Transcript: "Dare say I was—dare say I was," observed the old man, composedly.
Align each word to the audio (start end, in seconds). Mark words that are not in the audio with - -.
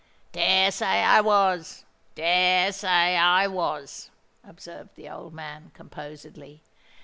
"Dare 0.31 0.71
say 0.71 1.03
I 1.03 1.21
was—dare 1.21 2.71
say 2.73 3.15
I 3.17 3.45
was," 3.45 4.09
observed 4.43 4.95
the 4.95 5.07
old 5.07 5.31
man, 5.31 5.69
composedly. 5.75 6.63